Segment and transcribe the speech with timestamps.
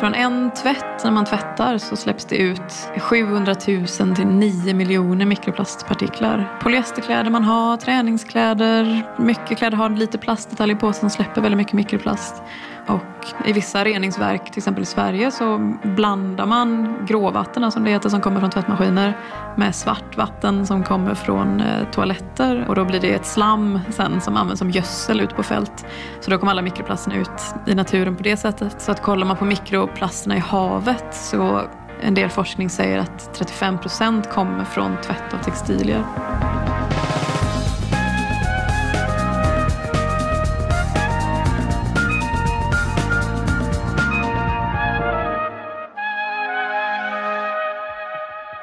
[0.00, 5.26] Från en tvätt, när man tvättar, så släpps det ut 700 000 till 9 miljoner
[5.26, 6.58] mikroplastpartiklar.
[6.62, 11.72] Polyesterkläder man har, träningskläder, mycket kläder har lite plastdetaljer på sig som släpper väldigt mycket
[11.72, 12.42] mikroplast.
[12.86, 18.08] Och i vissa reningsverk, till exempel i Sverige, så blandar man gråvatten, som det heter,
[18.08, 19.18] som kommer från tvättmaskiner
[19.56, 22.64] med svart vatten som kommer från eh, toaletter.
[22.68, 25.86] Och då blir det ett slam sen som används som gödsel ut på fält.
[26.20, 28.82] Så då kommer alla mikroplasterna ut i naturen på det sättet.
[28.82, 31.62] Så att kollar man på mikroplasterna i havet så
[32.00, 36.04] en del forskning säger att 35 procent kommer från tvätt av textilier.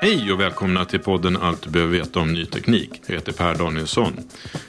[0.04, 3.02] Hej och välkomna till podden Allt du behöver veta om ny teknik.
[3.06, 4.14] Jag heter Per Danielsson.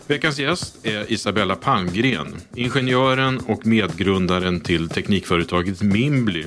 [0.07, 6.45] Veckans gäst är Isabella Palmgren, ingenjören och medgrundaren till teknikföretaget Mimbly.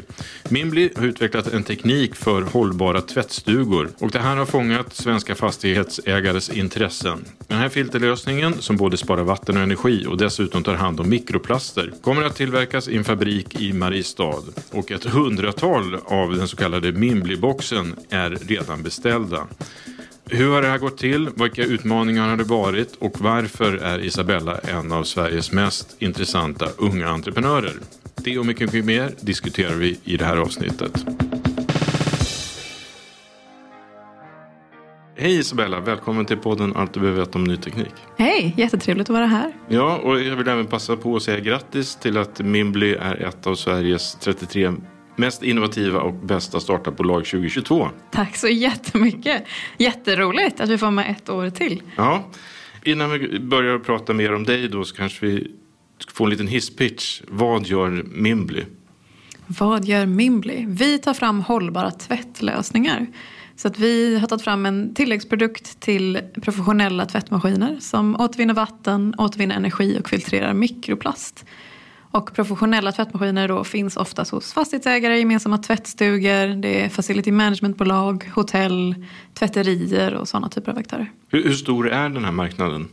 [0.50, 6.50] Mimbly har utvecklat en teknik för hållbara tvättstugor och det här har fångat svenska fastighetsägares
[6.50, 7.26] intressen.
[7.48, 11.94] Den här filterlösningen som både sparar vatten och energi och dessutom tar hand om mikroplaster
[12.02, 16.92] kommer att tillverkas i en fabrik i Mariestad och ett hundratal av den så kallade
[16.92, 19.48] Mimbly-boxen är redan beställda.
[20.30, 21.30] Hur har det här gått till?
[21.36, 22.96] Vilka utmaningar har det varit?
[23.00, 27.74] Och varför är Isabella en av Sveriges mest intressanta unga entreprenörer?
[28.16, 31.06] Det och mycket, mycket mer diskuterar vi i det här avsnittet.
[35.20, 37.94] Hej Isabella, välkommen till podden Allt du behöver veta om ny teknik.
[38.18, 39.54] Hej, jättetrevligt att vara här.
[39.70, 43.48] Ja, och jag vill även passa på att säga grattis till att Mimbly är ett
[43.48, 44.72] av Sveriges 33
[45.18, 47.90] mest innovativa och bästa startupbolag 2022.
[48.12, 49.44] Tack så jättemycket.
[49.78, 51.82] Jätteroligt att vi får med ett år till.
[51.96, 52.24] Ja,
[52.84, 55.52] innan vi börjar prata mer om dig då så kanske vi
[56.14, 57.22] får en liten hisspitch.
[57.28, 58.64] Vad gör Mimbly?
[59.48, 60.66] Vad gör Mimbly?
[60.68, 63.08] Vi tar fram hållbara tvättlösningar.
[63.56, 69.56] Så att vi har tagit fram en tilläggsprodukt till professionella tvättmaskiner som återvinner vatten, återvinner
[69.56, 71.46] energi och filtrerar mikroplast.
[72.18, 79.06] Och professionella tvättmaskiner då finns oftast hos fastighetsägare, gemensamma tvättstugor, det är facility managementbolag, hotell,
[79.34, 81.12] tvätterier och sådana typer av aktörer.
[81.30, 82.88] Hur, hur stor är den här marknaden?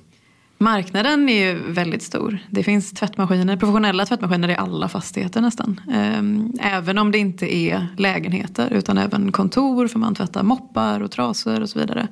[0.59, 2.39] Marknaden är ju väldigt stor.
[2.51, 5.81] Det finns tvättmaskiner, professionella tvättmaskiner i alla fastigheter nästan.
[5.93, 11.11] Ehm, även om det inte är lägenheter utan även kontor för man tvättar moppar och
[11.11, 12.09] trasor och så vidare.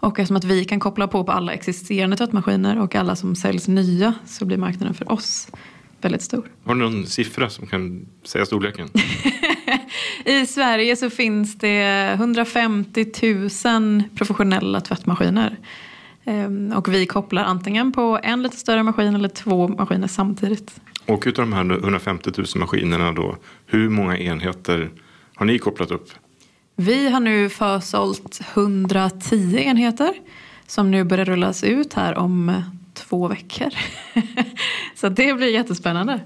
[0.00, 3.68] Och eftersom att vi kan koppla på på alla existerande tvättmaskiner och alla som säljs
[3.68, 5.48] nya så blir marknaden för oss
[6.04, 6.44] väldigt stor.
[6.64, 8.88] Har du någon siffra som kan säga storleken?
[10.24, 13.06] I Sverige så finns det 150
[13.64, 15.56] 000 professionella tvättmaskiner.
[16.24, 20.80] Ehm, och vi kopplar antingen på en lite större maskin eller två maskiner samtidigt.
[21.06, 23.36] Och utav de här 150 000 maskinerna då,
[23.66, 24.90] hur många enheter
[25.34, 26.10] har ni kopplat upp?
[26.76, 30.14] Vi har nu försålt 110 enheter
[30.66, 32.62] som nu börjar rullas ut här om
[33.00, 33.68] två veckor.
[34.94, 36.20] Så det blir jättespännande.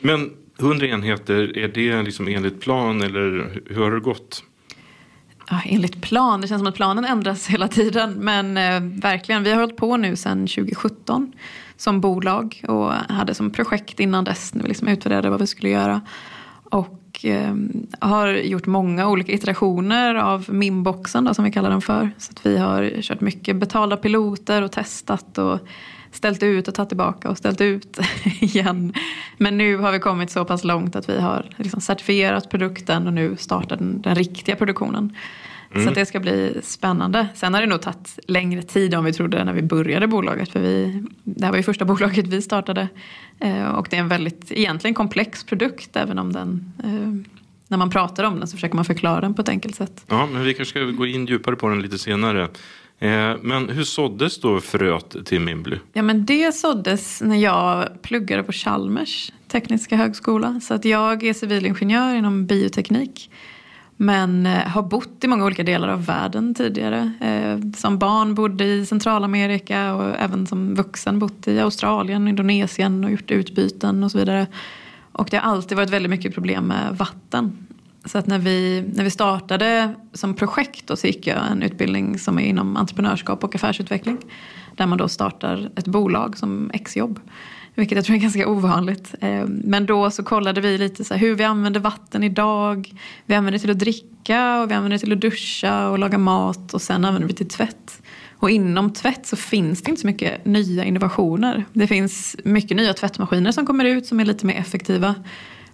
[0.00, 0.30] Men
[0.60, 4.44] 100 enheter, är det liksom enligt plan eller hur har det gått?
[5.50, 6.40] ja, enligt plan.
[6.40, 8.12] Det känns som att planen ändras hela tiden.
[8.12, 11.32] Men eh, verkligen, vi har hållit på nu sedan 2017
[11.76, 15.70] som bolag och hade som projekt innan dess när vi liksom utvärderade vad vi skulle
[15.70, 16.00] göra.
[16.64, 17.54] Och eh,
[18.00, 22.10] har gjort många olika iterationer av Mimboxen då, som vi kallar den för.
[22.18, 25.58] Så vi har kört mycket betalda piloter och testat och
[26.12, 27.98] ställt ut och tagit tillbaka och ställt ut
[28.40, 28.92] igen.
[29.36, 33.12] Men nu har vi kommit så pass långt att vi har liksom certifierat produkten och
[33.12, 35.16] nu startar den, den riktiga produktionen.
[35.74, 35.86] Mm.
[35.86, 37.28] Så det ska bli spännande.
[37.34, 40.48] Sen har det nog tagit längre tid än vi trodde när vi började bolaget.
[40.48, 42.88] För vi, det här var ju första bolaget vi startade.
[43.40, 47.32] Eh, och det är en väldigt egentligen komplex produkt även om den eh,
[47.68, 50.04] när man pratar om den så försöker man förklara den på ett enkelt sätt.
[50.06, 52.48] Ja, men vi kanske ska gå in djupare på den lite senare.
[52.98, 55.76] Eh, men hur såddes då fröet till Mimbly?
[55.92, 60.60] Ja, men det såddes när jag pluggade på Chalmers tekniska högskola.
[60.60, 63.30] Så att jag är civilingenjör inom bioteknik.
[63.96, 67.12] Men eh, har bott i många olika delar av världen tidigare.
[67.20, 73.10] Eh, som barn bodde i Centralamerika och även som vuxen bott i Australien, Indonesien och
[73.10, 74.46] gjort utbyten och så vidare.
[75.12, 77.67] Och det har alltid varit väldigt mycket problem med vatten.
[78.08, 82.18] Så att när vi, när vi startade som projekt då, så gick jag en utbildning
[82.18, 84.18] som är inom entreprenörskap och affärsutveckling.
[84.76, 87.20] Där man då startar ett bolag som exjobb.
[87.74, 89.14] Vilket jag tror är ganska ovanligt.
[89.20, 92.94] Eh, men då så kollade vi lite så hur vi använder vatten idag.
[93.26, 96.18] Vi använder det till att dricka och vi använder det till att duscha och laga
[96.18, 98.02] mat och sen använder vi det till tvätt.
[98.38, 101.64] Och inom tvätt så finns det inte så mycket nya innovationer.
[101.72, 105.14] Det finns mycket nya tvättmaskiner som kommer ut som är lite mer effektiva.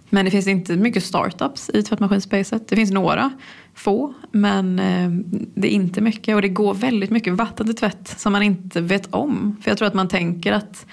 [0.09, 2.67] Men det finns inte mycket startups i tvättmaskinspacet.
[2.67, 3.31] Det finns några,
[3.73, 5.09] få, men eh,
[5.55, 6.35] det är inte mycket.
[6.35, 9.57] Och det går väldigt mycket vatten till tvätt som man inte vet om.
[9.61, 10.85] För jag tror att man tänker att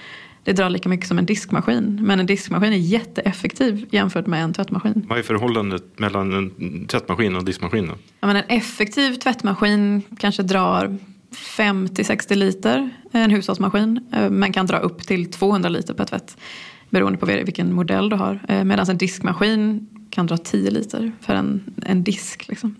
[0.43, 1.99] det drar lika mycket som en diskmaskin.
[2.01, 5.05] Men en diskmaskin är jätteeffektiv jämfört med en tvättmaskin.
[5.09, 7.91] Vad är förhållandet mellan en tvättmaskin och diskmaskin?
[8.19, 10.97] Ja, men en effektiv tvättmaskin kanske drar
[11.35, 14.09] 50-60 liter, en hushållsmaskin.
[14.13, 16.37] Eh, men kan dra upp till 200 liter per tvätt.
[16.93, 18.39] Beroende på vilken modell du har.
[18.47, 22.47] Eh, medan en diskmaskin kan dra 10 liter för en, en disk.
[22.47, 22.75] Liksom.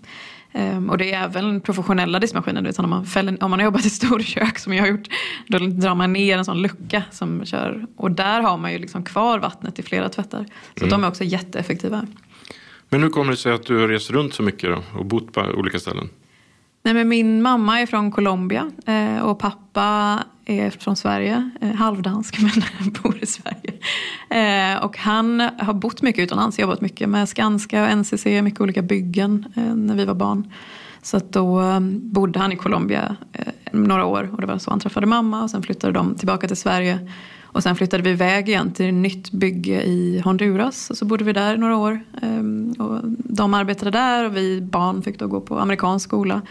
[0.52, 2.62] Um, och det är även professionella diskmaskiner.
[2.62, 5.08] Vet, om, man fäller, om man har jobbat i storkök som jag har gjort.
[5.48, 7.86] Då drar man ner en sån lucka som kör.
[7.96, 10.46] Och där har man ju liksom kvar vattnet i flera tvättar.
[10.74, 10.90] Så mm.
[10.90, 12.06] de är också jätteeffektiva.
[12.88, 15.32] Men hur kommer det sig att du har rest runt så mycket då, och bott
[15.32, 16.08] på olika ställen?
[16.82, 22.38] Nej, men min mamma är från Colombia eh, och pappa är från Sverige, eh, halvdansk
[22.40, 23.74] men bor i Sverige.
[24.30, 28.82] Eh, och han har bott mycket utomlands, jobbat mycket med Skanska och NCC, mycket olika
[28.82, 30.52] byggen eh, när vi var barn.
[31.02, 33.16] Så att då bodde han i Colombia
[33.72, 36.56] några år och det var så han träffade mamma och sen flyttade de tillbaka till
[36.56, 37.10] Sverige.
[37.42, 40.90] Och sen flyttade vi iväg igen till ett nytt bygge i Honduras.
[40.90, 42.00] Och så bodde vi där några år.
[42.78, 46.42] Och de arbetade där och vi barn fick då gå på amerikansk skola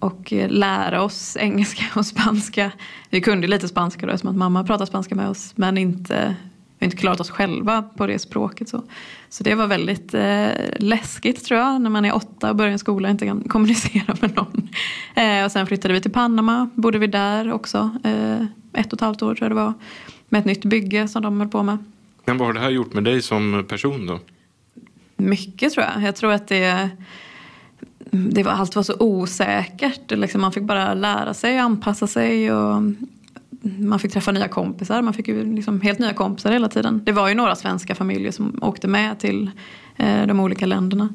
[0.00, 2.72] och eh, lära oss engelska och spanska.
[3.10, 6.36] Vi kunde lite spanska då eftersom att mamma pratade spanska med oss men inte,
[6.78, 8.68] vi inte klarat oss själva på det språket.
[8.68, 8.82] Så,
[9.28, 12.78] så det var väldigt eh, läskigt tror jag när man är åtta och börjar en
[12.78, 14.68] skola och inte kan kommunicera med någon.
[15.14, 18.40] Eh, och sen flyttade vi till Panama, bodde vi där också eh,
[18.72, 19.74] ett och ett halvt år tror jag det var.
[20.28, 21.78] Med ett nytt bygge som de höll på med.
[22.24, 24.20] Men vad har det här gjort med dig som person då?
[25.16, 26.02] Mycket tror jag.
[26.02, 26.90] Jag tror att det
[28.10, 30.10] det var, allt var så osäkert.
[30.10, 32.52] Liksom man fick bara lära sig och anpassa sig.
[32.52, 32.82] Och
[33.78, 35.02] man fick träffa nya kompisar.
[35.02, 37.02] Man fick ju liksom helt nya kompisar hela tiden.
[37.04, 39.50] Det var ju några svenska familjer som åkte med till
[39.96, 41.08] eh, de olika länderna.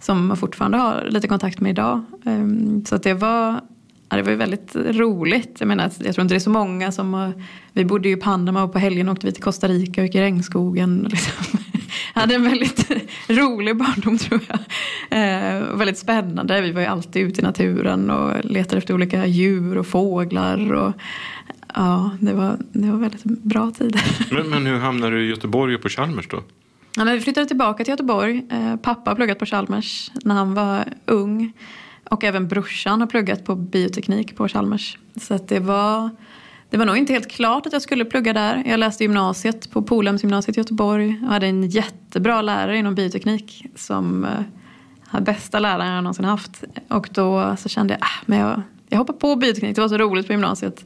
[0.00, 2.04] Som man fortfarande har lite kontakt med idag.
[2.24, 3.60] Ehm, så att det var
[4.08, 5.56] Ja, det var ju väldigt roligt.
[5.58, 7.32] Jag menar, jag tror inte det är så många som...
[7.72, 10.14] Vi bodde ju i Panama och på helgen åkte vi till Costa Rica och gick
[10.14, 10.98] i regnskogen.
[11.10, 11.61] Liksom
[12.20, 12.90] hade en väldigt
[13.28, 14.58] rolig barndom tror jag.
[15.10, 16.60] Eh, väldigt spännande.
[16.60, 20.72] Vi var ju alltid ute i naturen och letade efter olika djur och fåglar.
[20.72, 20.92] Och,
[21.74, 24.02] ja, det var, det var väldigt bra tider.
[24.34, 26.42] Men, men hur hamnade du i Göteborg och på Chalmers då?
[26.96, 28.46] Ja, men vi flyttade tillbaka till Göteborg.
[28.50, 31.52] Eh, pappa har pluggat på Chalmers när han var ung.
[32.10, 34.98] Och även brorsan har pluggat på bioteknik på Chalmers.
[35.16, 36.10] Så att det var
[36.72, 38.62] det var nog inte helt klart att jag skulle plugga där.
[38.66, 44.24] Jag läste gymnasiet på Polhemsgymnasiet i Göteborg och hade en jättebra lärare inom bioteknik som
[45.14, 46.64] uh, bästa läraren jag någonsin haft.
[46.88, 49.98] Och då så kände jag, ah, men jag, jag hoppar på bioteknik, det var så
[49.98, 50.84] roligt på gymnasiet.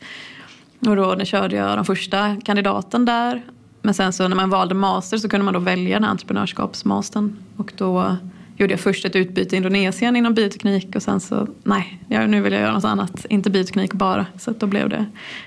[0.87, 3.43] Och då körde jag den första kandidaten där.
[3.83, 7.37] Men sen så när man valde master så kunde man då välja den här entreprenörskapsmastern.
[7.57, 8.17] Och då
[8.57, 12.53] gjorde jag först ett utbyte i Indonesien inom bioteknik och sen så nej, nu vill
[12.53, 13.27] jag göra något annat.
[13.31, 14.27] Inte bioteknik bara.
[14.39, 15.07] Så då blev det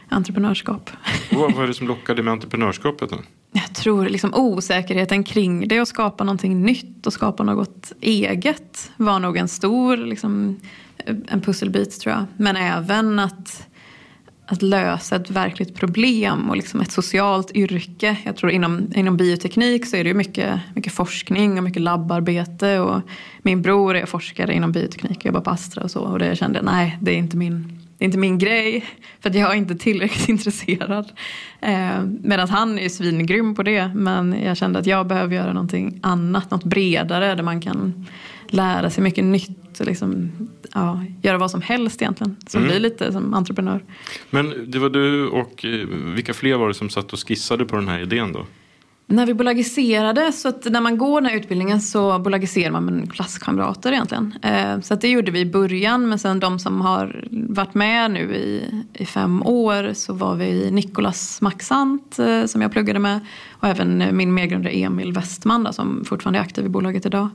[0.09, 0.89] entreprenörskap.
[1.31, 3.17] vad var det som lockade med entreprenörskapet då?
[3.51, 9.19] jag tror liksom osäkerheten kring det och skapa någonting nytt och skapa något eget var
[9.19, 10.59] nog en stor liksom,
[11.27, 12.25] en pusselbit tror jag.
[12.37, 13.67] Men även att,
[14.51, 18.17] att lösa ett verkligt problem och liksom ett socialt yrke.
[18.23, 22.79] Jag tror inom, inom bioteknik så är det ju mycket, mycket forskning och mycket labbarbete.
[22.79, 23.01] Och
[23.41, 25.99] min bror är forskare inom bioteknik och jobbar på Astra och så.
[25.99, 28.85] Och det kände jag, nej det är inte min det är inte min grej.
[29.19, 31.11] För att jag är inte tillräckligt intresserad.
[31.61, 33.87] Eh, Medan han är svingrym på det.
[33.87, 36.51] Men jag kände att jag behöver göra någonting annat.
[36.51, 38.05] Något bredare där man kan
[38.47, 39.68] lära sig mycket nytt.
[39.79, 40.31] Och liksom,
[40.73, 42.35] ja, göra vad som helst egentligen.
[42.47, 42.71] Som mm.
[42.71, 43.83] blir lite som entreprenör.
[44.29, 47.75] Men det var du och eh, vilka fler var det som satt och skissade på
[47.75, 48.45] den här idén då?
[49.11, 53.13] När vi bolagiserade, så att när man går den här utbildningen så bolagiserar man med
[53.13, 54.33] klasskamrater egentligen.
[54.41, 58.11] Eh, så att det gjorde vi i början men sen de som har varit med
[58.11, 63.19] nu i, i fem år så var vi Nikolas Maxant eh, som jag pluggade med
[63.51, 67.29] och även min medgrundare Emil Westman då, som fortfarande är aktiv i bolaget idag.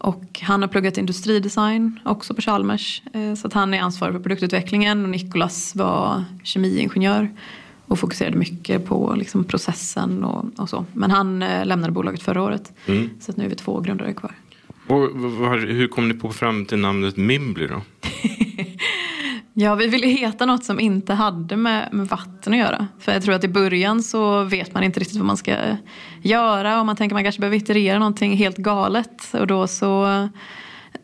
[0.00, 4.20] Och han har pluggat industridesign också på Chalmers eh, så att han är ansvarig för
[4.20, 7.28] produktutvecklingen och Nikolas var kemiingenjör
[7.86, 10.84] och fokuserade mycket på liksom processen och, och, så.
[10.92, 12.72] Men han eh, lämnade bolaget förra året.
[12.86, 13.10] Mm.
[13.20, 14.34] Så nu är vi två grundare kvar.
[14.86, 17.82] Och var, hur kom ni på fram till namnet Mimbly då?
[19.60, 22.86] ja, vi ville heta något som inte hade med, med, vatten att göra.
[22.98, 25.56] För jag tror att i början så vet man inte riktigt vad man ska
[26.22, 29.34] göra och man tänker att man kanske behöver iterera någonting helt galet.
[29.34, 30.28] Och då så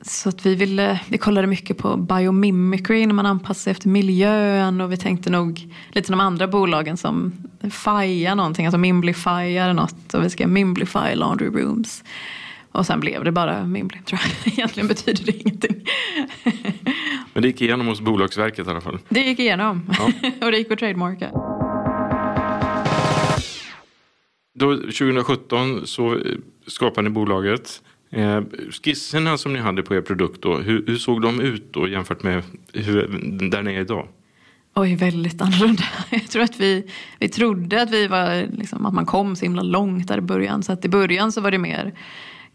[0.03, 4.81] så att vi, ville, vi kollade mycket på biomimicry när man anpassar sig efter miljön
[4.81, 10.15] och vi tänkte nog lite de andra bolagen som FIA någonting, alltså Mimblify eller något
[10.15, 12.05] och vi ska Mimblify laundry rooms.
[12.77, 14.53] Och sen blev det bara Mimbly tror jag.
[14.53, 15.87] Egentligen betyder det ingenting.
[17.33, 18.99] Men det gick igenom hos Bolagsverket i alla fall?
[19.09, 20.31] Det gick igenom ja.
[20.47, 21.31] och det gick att trademarka.
[24.55, 26.21] Då, 2017 så
[26.67, 27.83] skapade ni bolaget.
[28.11, 28.41] Eh,
[28.71, 32.23] skisserna som ni hade på er produkt då, hur, hur, såg de ut då jämfört
[32.23, 32.43] med
[32.73, 33.09] hur,
[33.51, 34.09] där ni är idag?
[34.75, 35.83] Oj, väldigt annorlunda.
[36.11, 39.63] Jag tror att vi, vi trodde att, vi var, liksom, att man kom så himla
[39.63, 40.63] långt där i början.
[40.63, 41.93] Så att i början så var det mer,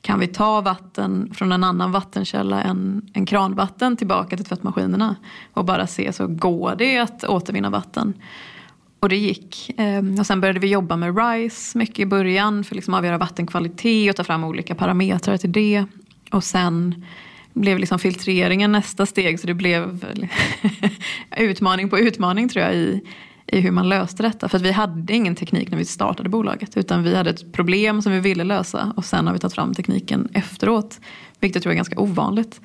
[0.01, 5.15] kan vi ta vatten från en annan vattenkälla än, än kranvatten tillbaka till tvättmaskinerna?
[5.53, 8.13] Och bara se, så går det att återvinna vatten?
[8.99, 9.71] Och det gick.
[9.77, 13.17] Ehm, och sen började vi jobba med RISE mycket i början för att liksom avgöra
[13.17, 15.85] vattenkvalitet och ta fram olika parametrar till det.
[16.31, 17.05] Och sen
[17.53, 20.05] blev liksom filtreringen nästa steg så det blev
[21.37, 23.01] utmaning på utmaning tror jag i,
[23.51, 24.49] i hur man löste detta.
[24.49, 28.11] För vi hade ingen teknik när vi startade bolaget utan vi hade ett problem som
[28.11, 30.99] vi ville lösa och sen har vi tagit fram tekniken efteråt.
[31.39, 32.61] Vilket jag tror är ganska ovanligt.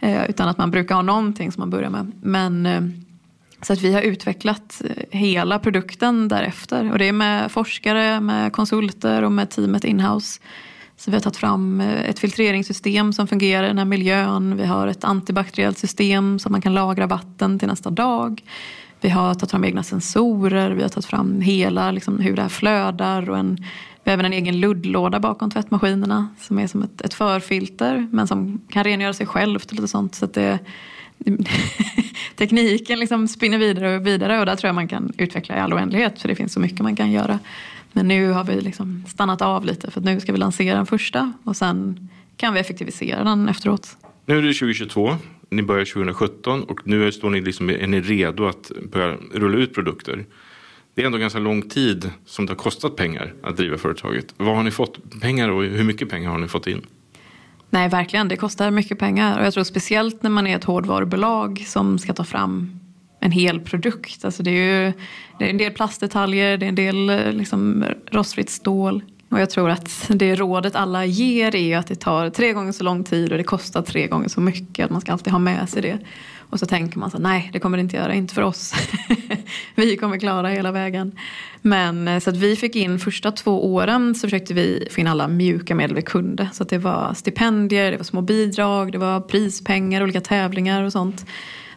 [0.00, 2.12] Eh, utan att man brukar ha någonting som man börjar med.
[2.22, 2.82] Men eh,
[3.62, 6.92] så att vi har utvecklat eh, hela produkten därefter.
[6.92, 10.40] Och det är med forskare, med konsulter och med teamet inhouse.
[10.96, 14.56] Så vi har tagit fram eh, ett filtreringssystem som fungerar i den här miljön.
[14.56, 18.42] Vi har ett antibakteriellt system så att man kan lagra vatten till nästa dag.
[19.00, 22.48] Vi har tagit fram egna sensorer, vi har tagit fram hela liksom, hur det här
[22.48, 23.30] flödar.
[23.30, 23.56] Och en,
[24.04, 28.26] vi har även en egen luddlåda bakom tvättmaskinerna som är som ett, ett förfilter men
[28.26, 30.14] som kan rengöra sig självt och lite sånt.
[30.14, 30.58] Så det,
[32.36, 35.72] tekniken liksom spinner vidare och vidare och där tror jag man kan utveckla i all
[35.72, 37.38] oändlighet för det finns så mycket man kan göra.
[37.92, 41.32] Men nu har vi liksom stannat av lite för nu ska vi lansera den första
[41.44, 43.96] och sen kan vi effektivisera den efteråt.
[44.28, 45.16] Nu är det 2022,
[45.50, 49.74] ni börjar 2017 och nu står ni liksom, är ni redo att börja rulla ut
[49.74, 50.24] produkter.
[50.94, 54.34] Det är ändå ganska lång tid som det har kostat pengar att driva företaget.
[54.36, 56.86] Vad har ni fått pengar och hur mycket pengar har ni fått in?
[57.70, 58.28] Nej, verkligen.
[58.28, 59.38] Det kostar mycket pengar.
[59.38, 62.80] Och jag tror speciellt när man är ett hårdvarubolag som ska ta fram
[63.20, 64.24] en hel produkt.
[64.24, 64.92] Alltså det, är ju,
[65.38, 69.02] det är en del plastdetaljer, det är en del eh, liksom, rostfritt stål.
[69.28, 72.84] Och jag tror att det rådet alla ger är att det tar tre gånger så
[72.84, 74.84] lång tid och det kostar tre gånger så mycket.
[74.84, 75.98] Att man ska alltid ha med sig det.
[76.50, 78.74] Och så tänker man så nej det kommer det inte göra, inte för oss.
[79.74, 81.12] vi kommer klara hela vägen.
[81.62, 85.06] Men eh, så att vi fick in första två åren så försökte vi få in
[85.06, 86.48] alla mjuka medel vi kunde.
[86.52, 90.92] Så att det var stipendier, det var små bidrag, det var prispengar, olika tävlingar och
[90.92, 91.26] sånt.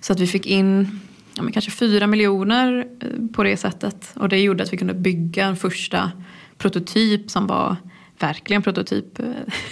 [0.01, 0.99] Så att vi fick in
[1.35, 4.11] ja, men kanske fyra miljoner eh, på det sättet.
[4.15, 6.11] Och det gjorde att vi kunde bygga en första
[6.61, 7.75] prototyp som var
[8.21, 9.19] verkligen prototyp.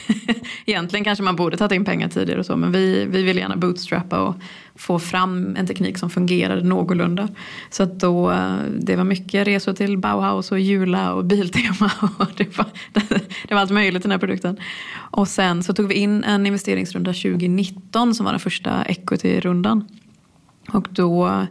[0.66, 3.56] Egentligen kanske man borde tagit in pengar tidigare och så men vi, vi ville gärna
[3.56, 4.36] bootstrappa och
[4.76, 7.28] få fram en teknik som fungerade någorlunda.
[7.70, 12.32] Så att då, eh, det var mycket resor till Bauhaus och Jula och Biltema och
[12.38, 12.66] det var,
[13.48, 14.58] det var allt möjligt i den här produkten.
[14.96, 19.88] Och sen så tog vi in en investeringsrunda 2019 som var den första equity-rundan.
[20.72, 21.48] Och då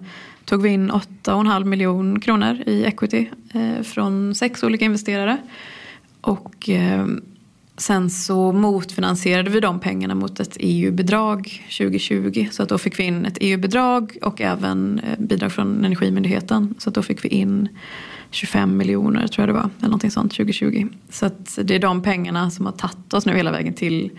[0.48, 5.38] tog vi in 8,5 miljoner kronor i equity eh, från sex olika investerare.
[6.20, 7.06] Och eh,
[7.76, 12.48] sen så motfinansierade vi de pengarna mot ett EU-bidrag 2020.
[12.50, 16.74] Så att då fick vi in ett EU-bidrag och även eh, bidrag från Energimyndigheten.
[16.78, 17.68] Så att då fick vi in
[18.30, 20.88] 25 miljoner tror jag det var, eller någonting sånt 2020.
[21.10, 24.10] Så att det är de pengarna som har tagit oss nu hela vägen till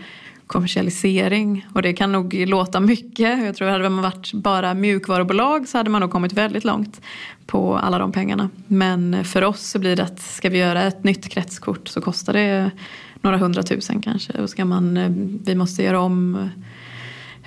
[0.50, 1.66] kommersialisering.
[1.74, 3.46] Och det kan nog låta mycket.
[3.46, 7.02] Jag tror hade man varit bara mjukvarubolag så hade man nog kommit väldigt långt
[7.46, 8.50] på alla de pengarna.
[8.68, 12.34] Men för oss så blir det att ska vi göra ett nytt kretskort så kostar
[12.34, 12.72] det
[13.22, 14.34] några hundratusen kanske.
[14.34, 15.10] Och ska man, eh,
[15.46, 16.50] vi måste göra om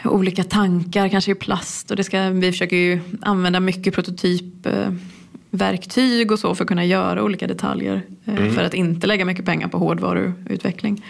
[0.05, 1.91] olika tankar, kanske i plast.
[1.91, 7.23] Och det ska, vi försöker ju använda mycket prototypverktyg och så för att kunna göra
[7.23, 8.03] olika detaljer.
[8.25, 8.55] Eh, mm.
[8.55, 11.03] För att inte lägga mycket pengar på hårdvaruutveckling.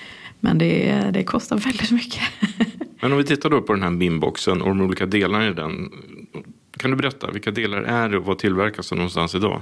[0.44, 2.22] Men det, det kostar väldigt mycket.
[3.00, 5.90] Men om vi tittar då på den här BIM-boxen och de olika delarna i den.
[6.76, 9.60] Kan du berätta, vilka delar är det och vad tillverkas det någonstans idag?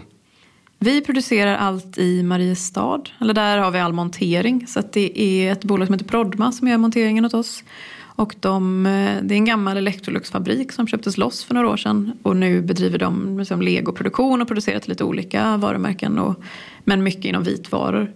[0.79, 4.67] Vi producerar allt i Mariestad, eller där har vi all montering.
[4.67, 7.65] Så det är ett bolag som heter Prodma som gör monteringen åt oss.
[8.01, 8.83] Och de,
[9.23, 12.13] det är en gammal Electrolux-fabrik som köptes loss för några år sedan.
[12.23, 16.19] Och nu bedriver de liksom legoproduktion och producerar till lite olika varumärken.
[16.19, 16.43] Och,
[16.85, 18.13] men mycket inom vitvaror.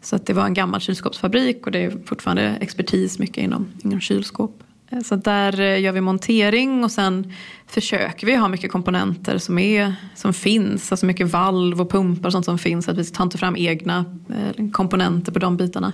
[0.00, 4.00] Så att det var en gammal kylskåpsfabrik och det är fortfarande expertis mycket inom, inom
[4.00, 4.62] kylskåp.
[4.90, 7.32] Eh, så där eh, gör vi montering och sen
[7.66, 10.92] försöker vi ha mycket komponenter som, är, som finns.
[10.92, 12.84] Alltså mycket valv och pumpar och sånt som finns.
[12.84, 15.92] Så att vi tar inte fram egna eh, komponenter på de bitarna.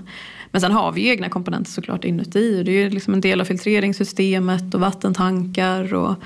[0.50, 2.62] Men sen har vi egna komponenter såklart inuti.
[2.62, 6.16] Det är liksom en del av filtreringssystemet och vattentankar och,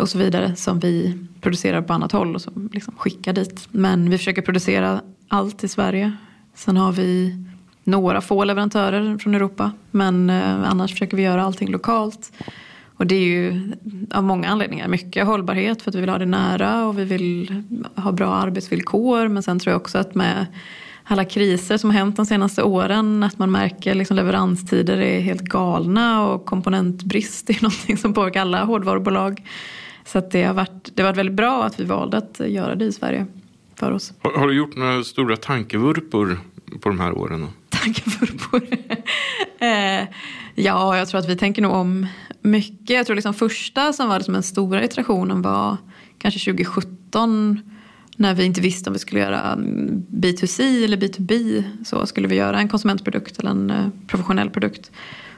[0.00, 0.56] och så vidare.
[0.56, 3.68] Som vi producerar på annat håll och som liksom skickar dit.
[3.70, 6.12] Men vi försöker producera allt i Sverige.
[6.54, 7.36] Sen har vi
[7.84, 9.72] några få leverantörer från Europa.
[9.90, 12.32] Men eh, annars försöker vi göra allting lokalt.
[12.96, 13.72] Och det är ju
[14.10, 14.88] av många anledningar.
[14.88, 17.62] Mycket hållbarhet för att vi vill ha det nära och vi vill
[17.96, 19.28] ha bra arbetsvillkor.
[19.28, 20.46] Men sen tror jag också att med
[21.04, 23.22] alla kriser som har hänt de senaste åren.
[23.22, 28.64] Att man märker liksom leveranstider är helt galna och komponentbrist är någonting som påverkar alla
[28.64, 29.42] hårdvarubolag.
[30.04, 32.74] Så att det, har varit, det har varit väldigt bra att vi valde att göra
[32.74, 33.26] det i Sverige
[33.76, 34.12] för oss.
[34.22, 36.40] Har, har du gjort några stora tankevurpor
[36.80, 37.48] på de här åren?
[37.68, 38.62] Tankevurpor?
[39.58, 40.08] eh,
[40.54, 42.06] ja, jag tror att vi tänker nog om
[42.42, 42.90] mycket.
[42.90, 45.76] Jag tror liksom första som var liksom den stora iterationen var
[46.18, 47.60] kanske 2017
[48.16, 49.56] när vi inte visste om vi skulle göra
[50.10, 51.62] B2C eller B2B.
[51.84, 54.90] Så skulle vi göra en konsumentprodukt eller en eh, professionell produkt.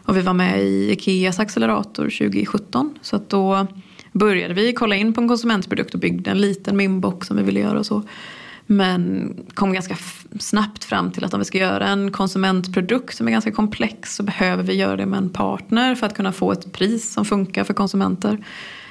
[0.07, 2.99] Och vi var med i Ikeas accelerator 2017.
[3.03, 3.67] Så att då
[4.13, 7.61] började vi kolla in på en konsumentprodukt och byggde en liten minbox som vi ville
[7.61, 8.03] göra och så.
[8.67, 9.97] Men kom ganska
[10.39, 14.23] snabbt fram till att om vi ska göra en konsumentprodukt som är ganska komplex så
[14.23, 17.65] behöver vi göra det med en partner för att kunna få ett pris som funkar
[17.65, 18.39] för konsumenter.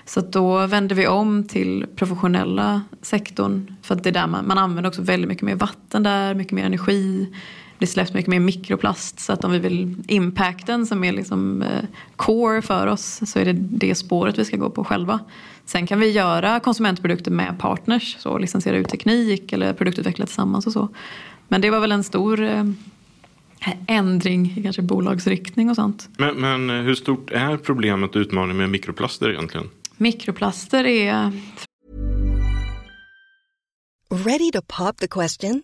[0.06, 3.76] Så då vände vi om till professionella sektorn.
[3.82, 6.54] För att det är där man, man använder också väldigt mycket mer vatten där, mycket
[6.54, 7.34] mer energi
[7.80, 9.20] det släpps mycket mer mikroplast.
[9.20, 11.84] Så att om vi vill impacten som är liksom eh,
[12.16, 15.20] core för oss så är det det spåret vi ska gå på själva.
[15.66, 20.74] Sen kan vi göra konsumentprodukter med partners, så licensiera ut teknik eller produktutveckla tillsammans och
[20.74, 20.90] så.
[21.48, 22.64] Men det var väl en stor eh,
[23.88, 26.10] ändring i kanske bolagsriktning och sånt.
[26.18, 29.70] Men, men eh, hur stort är problemet och utmaningen med mikroplaster egentligen?
[29.98, 31.32] Mikroplaster är...
[34.10, 35.64] Ready to pop the question?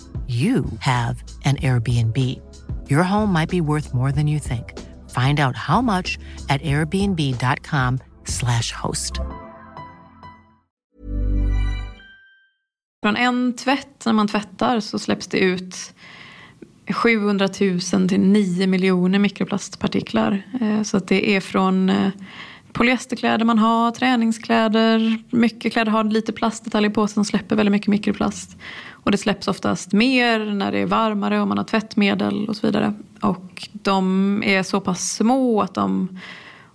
[0.31, 2.17] you have an Airbnb.
[2.89, 4.79] Your home might be worth more than you think.
[5.09, 6.17] Find out how much
[6.49, 9.19] at airbnb.com slash host.
[13.03, 15.93] Från en tvätt, när man tvättar, så släpps det ut
[16.89, 20.41] 700 000 till 9 miljoner mikroplastpartiklar.
[20.61, 22.11] Eh, så att det är från eh,
[22.73, 27.87] polyesterkläder man har, träningskläder, mycket kläder har lite plastdetaljer på sig som släpper väldigt mycket
[27.87, 28.57] mikroplast.
[28.89, 32.67] Och det släpps oftast mer när det är varmare och man har tvättmedel och så
[32.67, 32.93] vidare.
[33.21, 36.19] Och de är så pass små att de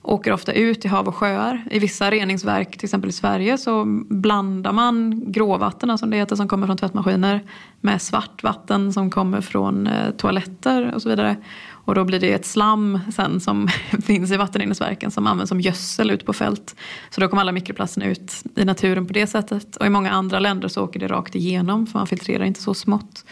[0.06, 1.64] åker ofta ut i hav och sjöar.
[1.70, 6.48] I vissa reningsverk, till exempel i Sverige, så blandar man gråvatten, som det heter, som
[6.48, 7.40] kommer från tvättmaskiner
[7.80, 11.36] med svart vatten som kommer från eh, toaletter och så vidare.
[11.68, 13.68] Och då blir det ett slam sen som
[14.06, 16.76] finns i vattenreningsverken som används som gödsel ut på fält.
[17.10, 19.76] Så då kommer alla mikroplasterna ut i naturen på det sättet.
[19.76, 22.74] Och i många andra länder så åker det rakt igenom för man filtrerar inte så
[22.74, 23.24] smått.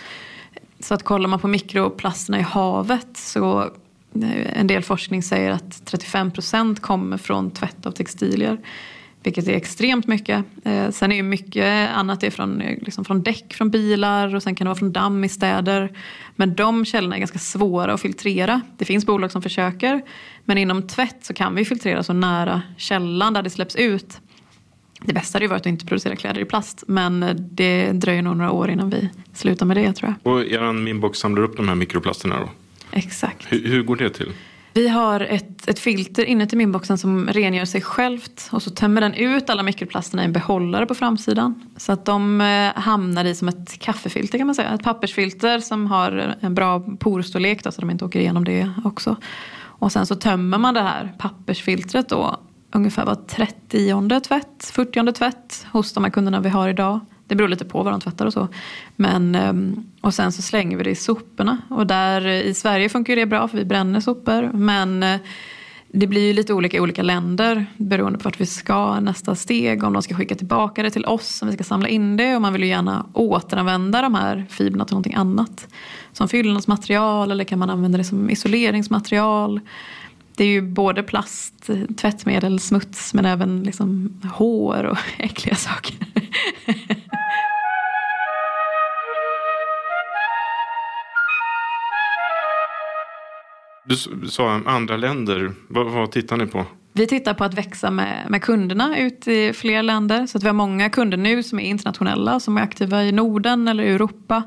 [0.81, 3.71] Så att kollar man på mikroplasterna i havet så
[4.53, 8.59] en del forskning säger att 35 procent kommer från tvätt av textilier.
[9.25, 10.45] Vilket är extremt mycket.
[10.65, 14.43] Eh, sen är ju mycket annat är från, eh, liksom från däck från bilar och
[14.43, 15.93] sen kan det vara från damm i städer.
[16.37, 18.61] Men de källorna är ganska svåra att filtrera.
[18.79, 20.03] Det finns bolag som försöker.
[20.45, 24.21] Men inom tvätt så kan vi filtrera så nära källan där det släpps ut.
[25.01, 26.85] Det bästa hade ju varit att inte producera kläder i plast.
[26.87, 30.33] Men eh, det dröjer nog några år innan vi slutar med det tror jag.
[30.33, 32.49] Och er Minbox samlar upp de här mikroplasterna då?
[32.95, 33.53] Exakt.
[33.53, 34.33] Hur, hur går det till?
[34.75, 39.15] Vi har ett, ett filter inuti minboxen som rengör sig självt och så tömmer den
[39.15, 41.71] ut alla mikroplasterna i en behållare på framsidan.
[41.77, 44.75] Så att de eh, hamnar i som ett kaffefilter kan man säga.
[44.75, 49.17] Ett pappersfilter som har en bra porstorlek då, så de inte åker igenom det också.
[49.57, 52.41] Och sen så tömmer man det här pappersfiltret då
[52.73, 57.01] ungefär var 30 tvätt, 40 tvätt hos de här kunderna vi har idag.
[57.27, 58.49] Det beror lite på vad de tvättar och så.
[58.97, 61.59] Men, ehm, och sen så slänger vi det i soporna.
[61.69, 64.51] Och där eh, i Sverige funkar det bra för vi bränner sopor.
[64.53, 65.21] Men eh,
[65.89, 69.85] det blir ju lite olika i olika länder beroende på vart vi ska nästa steg.
[69.85, 72.37] Om de ska skicka tillbaka det till oss, om vi ska samla in det.
[72.37, 75.69] Och man vill ju gärna återanvända de här fibrerna till någonting annat.
[76.13, 79.61] Som fyllnadsmaterial eller kan man använda det som isoleringsmaterial.
[80.37, 85.97] Det är ju både plast, tvättmedel, smuts men även liksom hår och äckliga saker.
[93.85, 93.97] Du
[94.29, 95.53] sa andra länder.
[95.69, 96.67] Vad, vad tittar ni på?
[96.93, 100.27] Vi tittar på att växa med, med kunderna ut i fler länder.
[100.27, 103.69] Så att vi har många kunder nu som är internationella, som är aktiva i Norden
[103.69, 104.43] eller Europa.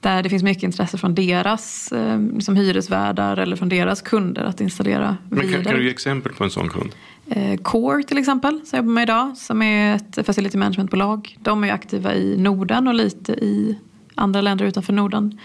[0.00, 4.60] Där det finns mycket intresse från deras eh, liksom hyresvärdar eller från deras kunder att
[4.60, 6.90] installera Men kan, kan du ge exempel på en sån kund?
[7.30, 11.36] Eh, Core till exempel, som jag jobbar med idag, som är ett facility managementbolag.
[11.40, 13.78] De är aktiva i Norden och lite i
[14.14, 15.38] andra länder utanför Norden.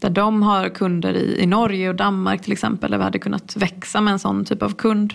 [0.00, 2.90] Där de har kunder i, i Norge och Danmark till exempel.
[2.90, 5.14] Där vi hade kunnat växa med en sån typ av kund.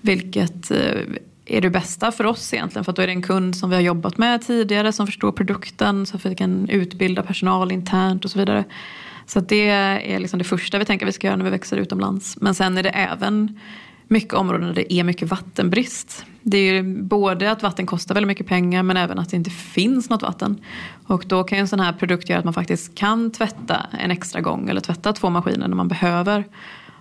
[0.00, 1.00] Vilket eh,
[1.46, 2.84] är det bästa för oss egentligen.
[2.84, 4.92] För att då är det en kund som vi har jobbat med tidigare.
[4.92, 6.06] Som förstår produkten.
[6.06, 8.64] Så att vi kan utbilda personal internt och så vidare.
[9.26, 12.36] Så det är liksom det första vi tänker vi ska göra när vi växer utomlands.
[12.40, 13.60] Men sen är det även
[14.08, 16.24] mycket områden där det är mycket vattenbrist.
[16.42, 20.10] Det är både att vatten kostar väldigt mycket pengar men även att det inte finns
[20.10, 20.60] något vatten.
[21.06, 24.40] Och då kan en sån här produkt göra att man faktiskt kan tvätta en extra
[24.40, 26.44] gång eller tvätta två maskiner när man behöver.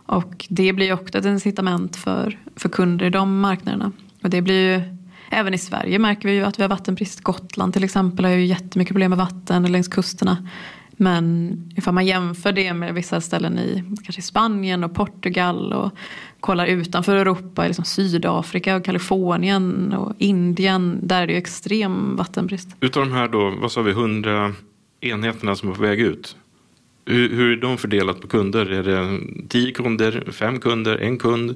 [0.06, 3.92] Och det blir också ett incitament för, för kunder i de marknaderna.
[4.26, 4.82] Och det blir ju,
[5.30, 7.22] även i Sverige märker vi ju att vi har vattenbrist.
[7.22, 10.48] Gotland till exempel har ju jättemycket problem med vatten längs kusterna.
[10.92, 15.92] Men ifall man jämför det med vissa ställen i kanske Spanien och Portugal och
[16.40, 22.70] kollar utanför Europa, liksom Sydafrika och Kalifornien och Indien, där är det ju extrem vattenbrist.
[22.80, 24.54] Utav de här då, vad sa vi, 100
[25.02, 26.36] enheterna som är på väg ut.
[27.06, 28.72] Hur, hur är de fördelat på kunder?
[28.72, 31.56] Är det 10 kunder, 5 kunder, en kund?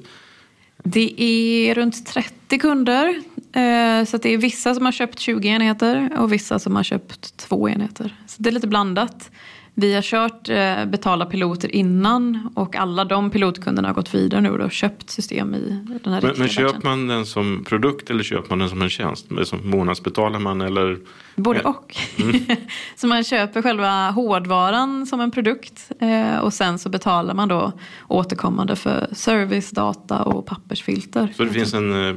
[0.82, 3.08] Det är runt 30 kunder.
[3.52, 7.36] Eh, så det är vissa som har köpt 20 enheter och vissa som har köpt
[7.36, 8.16] två enheter.
[8.26, 9.30] Så det är lite blandat.
[9.74, 14.50] Vi har kört eh, betala piloter innan och alla de pilotkunderna har gått vidare nu
[14.50, 18.50] och köpt system i den här Men, men köper man den som produkt eller köper
[18.50, 19.26] man den som en tjänst?
[19.44, 20.98] Som månadsbetalar man eller?
[21.36, 21.96] Både och.
[22.18, 22.40] Mm.
[22.96, 27.72] så man köper själva hårdvaran som en produkt eh, och sen så betalar man då
[28.08, 31.32] återkommande för service, data och pappersfilter.
[31.36, 32.14] Så det finns en eh,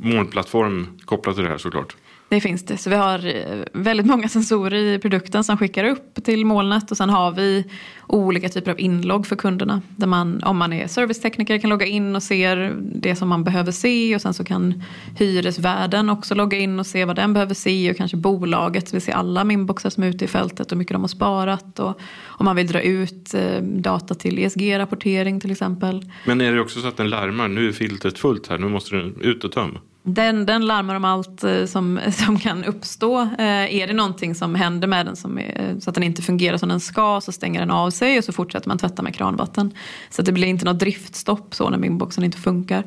[0.00, 1.96] molnplattform kopplad till det här såklart?
[2.28, 2.76] Det finns det.
[2.76, 6.96] Så vi har eh, väldigt många sensorer i produkten som skickar upp till molnet och
[6.96, 7.64] sen har vi
[8.06, 9.82] olika typer av inlogg för kunderna.
[9.96, 13.72] Där man, om man är servicetekniker kan logga in och se det som man behöver
[13.72, 14.82] se och sen så kan
[15.18, 19.12] hyresvärden också logga in och se vad den behöver se och kanske bolaget vill se
[19.12, 22.44] alla minboxar som är ute i fältet och hur mycket de har sparat och om
[22.44, 26.10] man vill dra ut eh, data till ESG-rapportering till exempel.
[26.24, 28.96] Men är det också så att den larmar, nu är filtret fullt här, nu måste
[28.96, 29.80] den ut och tömma?
[30.08, 33.20] Den, den larmar om allt eh, som, som kan uppstå.
[33.20, 36.22] Eh, är det någonting som händer med den som är, eh, så att den inte
[36.22, 39.14] fungerar som den ska så stänger den av sig och så fortsätter man tvätta med
[39.14, 39.74] kranvatten.
[40.10, 42.84] Så det blir inte något driftstopp så när inboxen inte funkar.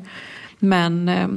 [0.58, 1.28] Men eh,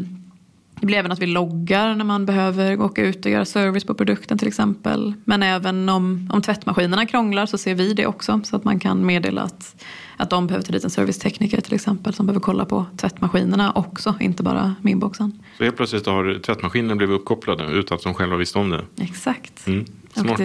[0.80, 3.94] det blir även att vi loggar när man behöver åka ut och göra service på
[3.94, 5.14] produkten till exempel.
[5.26, 8.42] Men även om, om tvättmaskinerna krånglar så ser vi det också.
[8.44, 9.84] Så att man kan meddela att,
[10.18, 12.14] att de behöver ta dit en servicetekniker till exempel.
[12.14, 15.44] Som behöver kolla på tvättmaskinerna också, inte bara minboxen.
[15.58, 18.86] Så helt plötsligt har tvättmaskinen blivit uppkopplade utan att de själva visste om det?
[18.98, 19.68] Exakt.
[19.68, 19.86] Mm.
[20.14, 20.42] Smart.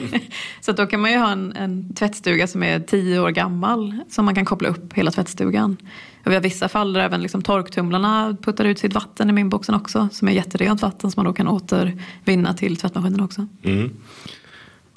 [0.60, 3.98] så då kan man ju ha en, en tvättstuga som är tio år gammal.
[4.08, 5.76] Som man kan koppla upp hela tvättstugan.
[6.24, 9.74] Och vi har vissa fall där även liksom torktumlarna puttar ut sitt vatten i minboxen
[9.74, 10.08] också.
[10.12, 13.46] Som är jätterent vatten som man då kan återvinna till tvättmaskinen också.
[13.62, 13.90] Mm.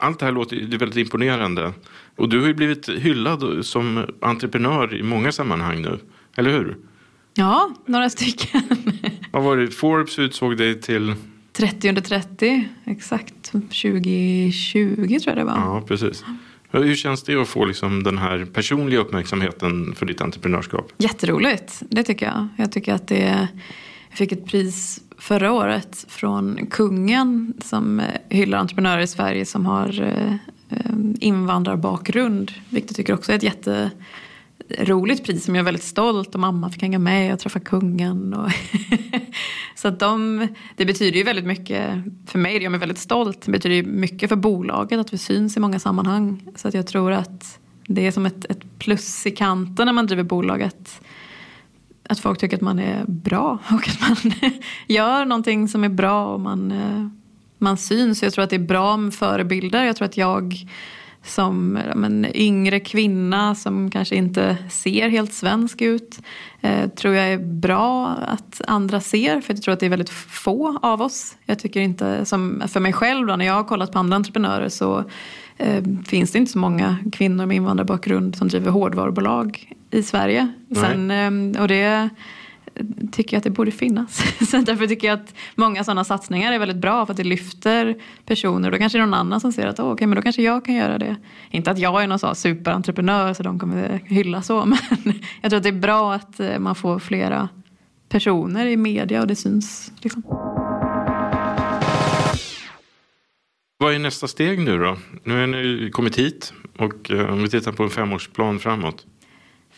[0.03, 1.73] Allt det här låter ju väldigt imponerande.
[2.15, 5.99] Och du har ju blivit hyllad som entreprenör i många sammanhang nu.
[6.35, 6.77] Eller hur?
[7.33, 8.61] Ja, några stycken.
[9.31, 9.67] Vad var det?
[9.67, 11.15] Forbes utsåg dig till?
[11.53, 13.51] 30 under 30, exakt.
[13.51, 15.55] 2020 tror jag det var.
[15.55, 16.25] Ja, precis.
[16.71, 20.91] Hur känns det att få liksom den här personliga uppmärksamheten för ditt entreprenörskap?
[20.97, 22.47] Jätteroligt, det tycker jag.
[22.57, 23.47] Jag tycker att det...
[24.09, 29.65] Jag fick ett pris förra året från kungen som eh, hyllar entreprenörer i Sverige som
[29.65, 30.33] har eh,
[30.69, 32.51] eh, invandrarbakgrund.
[32.69, 33.43] Vilket jag tycker också är ett
[34.67, 38.33] jätteroligt pris som jag är väldigt stolt och mamma fick hänga med och träffa kungen.
[38.33, 38.51] Och
[39.75, 41.89] så att de, det betyder ju väldigt mycket
[42.27, 43.41] för mig, det gör mig väldigt stolt.
[43.45, 46.41] Det betyder ju mycket för bolaget att vi syns i många sammanhang.
[46.55, 50.07] Så att jag tror att det är som ett, ett plus i kanten när man
[50.07, 51.01] driver bolaget.
[52.09, 54.33] Att folk tycker att man är bra och att man
[54.87, 57.07] gör någonting som är bra och man, eh,
[57.57, 58.23] man syns.
[58.23, 59.83] Jag tror att det är bra med förebilder.
[59.83, 60.65] Jag tror att jag
[61.25, 66.19] som men, yngre kvinna som kanske inte ser helt svensk ut.
[66.61, 70.09] Eh, tror jag är bra att andra ser för jag tror att det är väldigt
[70.09, 71.35] få av oss.
[71.45, 74.69] Jag tycker inte, som för mig själv då, när jag har kollat på andra entreprenörer
[74.69, 75.03] så
[76.05, 80.53] finns det inte så många kvinnor med invandrarbakgrund som driver hårdvarubolag i Sverige.
[80.75, 82.09] Sen, eh, och det
[83.11, 84.23] tycker jag att det borde finnas.
[84.49, 87.95] Så därför tycker jag att många sådana satsningar är väldigt bra för att det lyfter
[88.25, 88.71] personer.
[88.71, 90.65] Då kanske det är någon annan som ser att oh, okay, men då kanske jag
[90.65, 91.15] kan göra det.
[91.51, 94.65] Inte att jag är någon sån superentreprenör så de kommer hylla så.
[95.03, 97.49] Men jag tror att det är bra att eh, man får flera
[98.09, 99.91] personer i media och det syns.
[100.01, 100.23] Liksom.
[103.83, 104.97] Vad är nästa steg nu då?
[105.23, 109.05] Nu har ni kommit hit och eh, om vi tittar på en femårsplan framåt.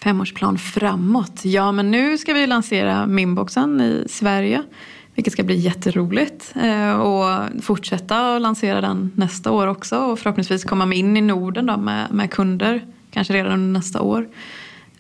[0.03, 1.45] Femårsplan framåt.
[1.45, 4.63] Ja, men nu ska vi lansera Minboxen i Sverige.
[5.15, 6.53] Vilket ska bli jätteroligt.
[6.55, 9.97] Eh, och fortsätta att lansera den nästa år också.
[9.97, 12.85] Och förhoppningsvis komma in i Norden då med, med kunder.
[13.11, 14.27] Kanske redan under nästa år.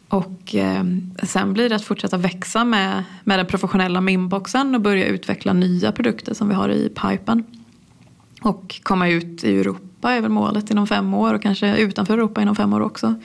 [0.07, 0.83] Och eh,
[1.23, 4.75] sen blir det att fortsätta växa med, med den professionella Minboxen.
[4.75, 7.43] Och börja utveckla nya produkter som vi har i pipen.
[8.45, 11.33] Och komma ut i Europa är väl målet inom fem år.
[11.33, 13.15] Och kanske utanför Europa inom fem år också.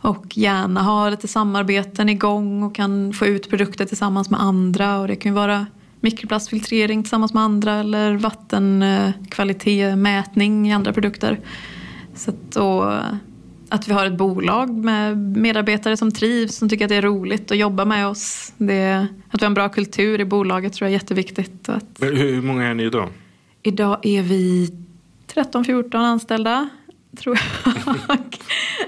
[0.00, 4.98] Och gärna ha lite samarbeten igång och kan få ut produkter tillsammans med andra.
[4.98, 5.66] Och det kan ju vara
[6.00, 11.40] mikroplastfiltrering tillsammans med andra eller vattenkvalitetmätning i andra produkter.
[12.14, 12.92] Så att, och,
[13.68, 17.50] att vi har ett bolag med medarbetare som trivs, som tycker att det är roligt
[17.50, 18.52] att jobba med oss.
[18.58, 21.68] Det, att vi har en bra kultur i bolaget tror jag är jätteviktigt.
[21.68, 23.08] Att, hur många är ni idag?
[23.62, 24.70] Idag är vi
[25.34, 26.68] 13-14 anställda.
[27.16, 28.18] tror jag.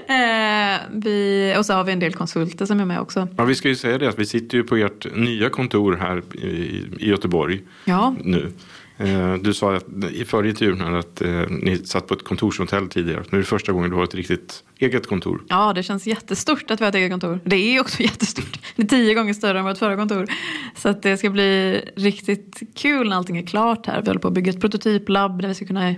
[0.75, 3.27] eh, vi, och så har vi en del konsulter som är med också.
[3.37, 6.23] Ja, vi ska ju säga det att vi sitter ju på ert nya kontor här
[6.35, 8.15] i, i Göteborg Ja.
[8.23, 8.51] nu.
[8.97, 12.87] Eh, du sa att, i förra intervjun här att eh, ni satt på ett kontorshotell
[12.87, 13.23] tidigare.
[13.29, 15.43] Nu är det första gången du har ett riktigt eget kontor.
[15.49, 17.39] Ja, det känns jättestort att vi har ett eget kontor.
[17.43, 18.59] Det är också jättestort.
[18.75, 20.27] Det är tio gånger större än vårt förra kontor.
[20.75, 24.01] Så att det ska bli riktigt kul när allting är klart här.
[24.01, 25.95] Vi håller på att bygga ett prototyplabb där vi ska kunna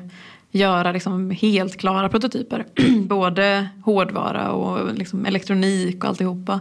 [0.52, 2.66] göra liksom helt klara prototyper.
[3.02, 6.60] Både hårdvara och liksom elektronik och alltihopa.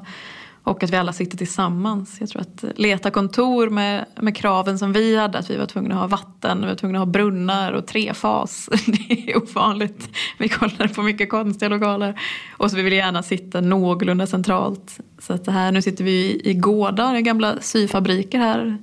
[0.67, 2.17] Och att vi alla sitter tillsammans.
[2.21, 5.95] Jag tror att leta kontor med, med kraven som vi hade, att vi var tvungna
[5.95, 8.69] att ha vatten, vi var tvungna att ha brunnar och trefas.
[8.87, 10.09] Det är ovanligt.
[10.39, 12.21] Vi kollade på mycket konstiga lokaler.
[12.51, 14.99] Och så vi ville gärna sitta någorlunda centralt.
[15.19, 18.79] Så att det här, nu sitter vi i, i gårdar, i gamla syfabriker här.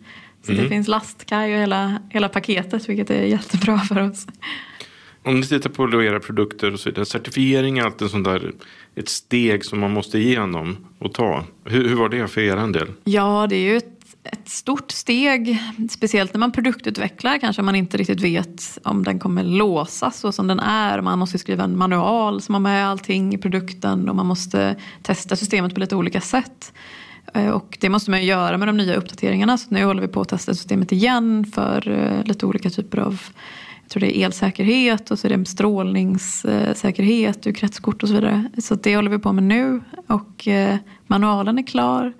[0.45, 0.69] Så det Mm.
[0.69, 4.27] finns lastkaj och hela, hela paketet, vilket är jättebra för oss.
[5.25, 7.05] Om ni tittar på era produkter och så vidare.
[7.05, 8.51] Certifiering är alltid sånt där,
[8.95, 11.43] ett steg som man måste igenom och ta.
[11.65, 12.87] Hur, hur var det för er del?
[13.03, 15.59] Ja, det är ju ett, ett stort steg.
[15.91, 20.47] Speciellt när man produktutvecklar kanske man inte riktigt vet om den kommer låsas så som
[20.47, 21.01] den är.
[21.01, 25.35] Man måste skriva en manual som har med allting i produkten och man måste testa
[25.35, 26.73] systemet på lite olika sätt.
[27.33, 29.57] Eh, och det måste man ju göra med de nya uppdateringarna.
[29.57, 33.21] Så nu håller vi på att testa systemet igen för eh, lite olika typer av
[33.93, 38.49] tror det är elsäkerhet och så är det strålningssäkerhet ur kretskort och så vidare.
[38.57, 40.77] Så det håller vi på med nu och eh,
[41.07, 42.13] manualen är klar.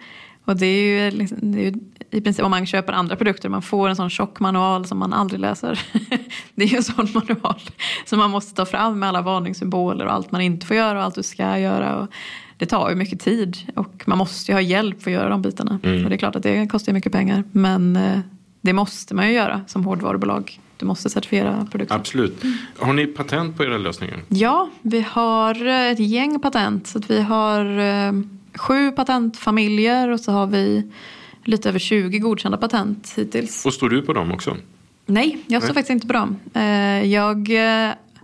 [0.45, 1.73] Och det är ju, liksom, det är ju
[2.11, 5.13] i princip om man köper andra produkter, man får en sån tjock manual som man
[5.13, 5.79] aldrig läser.
[6.55, 7.61] det är ju en sån manual
[8.05, 11.03] som man måste ta fram med alla varningssymboler och allt man inte får göra och
[11.03, 11.95] allt du ska göra.
[11.95, 12.07] Och
[12.57, 15.41] det tar ju mycket tid och man måste ju ha hjälp för att göra de
[15.41, 15.79] bitarna.
[15.83, 16.03] Mm.
[16.03, 18.19] Och det är klart att det kostar mycket pengar men eh,
[18.61, 20.59] det måste man ju göra som hårdvarubolag.
[20.77, 21.95] Du måste certifiera produkter.
[21.95, 22.43] Absolut.
[22.79, 24.19] Har ni patent på era lösningar?
[24.27, 26.87] Ja, vi har eh, ett gäng patent.
[26.87, 28.11] Så vi har eh,
[28.55, 30.91] sju patentfamiljer och så har vi
[31.43, 33.65] lite över 20 godkända patent hittills.
[33.65, 34.57] Och står du på dem också?
[35.05, 35.75] Nej, jag står Nej.
[35.75, 36.35] faktiskt inte på dem.
[36.53, 37.49] Eh, Jag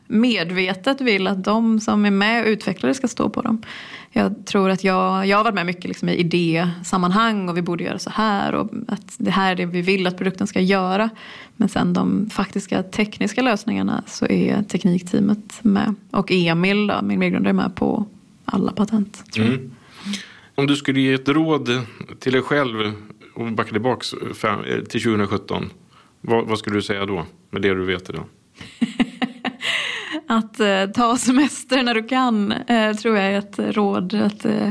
[0.07, 3.61] medvetet vill att de som är med och utvecklar det ska stå på dem.
[4.11, 7.83] Jag tror att jag, jag har varit med mycket liksom i idésammanhang och vi borde
[7.83, 11.09] göra så här och att det här är det vi vill att produkten ska göra.
[11.55, 15.95] Men sen de faktiska tekniska lösningarna så är teknikteamet med.
[16.11, 18.05] Och Emil, då, min medgrundare, är med på
[18.45, 19.23] alla patent.
[19.37, 19.71] Mm.
[20.55, 21.69] Om du skulle ge ett råd
[22.19, 22.93] till dig själv
[23.33, 24.05] och backa tillbaka
[24.47, 25.69] eh, till 2017.
[26.21, 28.23] Vad, vad skulle du säga då med det du vet idag?
[30.29, 34.13] Att eh, ta semester när du kan eh, tror jag är ett råd.
[34.13, 34.69] Att, eh,